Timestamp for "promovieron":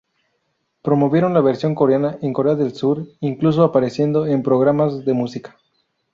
0.81-1.35